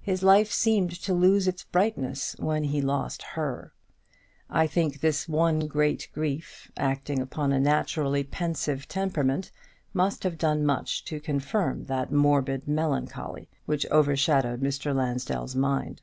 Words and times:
His 0.00 0.24
life 0.24 0.50
seemed 0.50 0.90
to 1.02 1.14
lose 1.14 1.46
its 1.46 1.62
brightness 1.62 2.34
when 2.40 2.64
he 2.64 2.82
lost 2.82 3.22
her; 3.34 3.72
and 4.48 4.58
I 4.58 4.66
think 4.66 4.98
this 4.98 5.28
one 5.28 5.68
great 5.68 6.08
grief, 6.12 6.68
acting 6.76 7.20
upon 7.20 7.52
a 7.52 7.60
naturally 7.60 8.24
pensive 8.24 8.88
temperament, 8.88 9.52
must 9.94 10.24
have 10.24 10.36
done 10.36 10.66
much 10.66 11.04
to 11.04 11.20
confirm 11.20 11.84
that 11.84 12.10
morbid 12.10 12.66
melancholy 12.66 13.48
which 13.66 13.86
overshadowed 13.86 14.60
Mr. 14.62 14.92
Lansdell's 14.92 15.54
mind. 15.54 16.02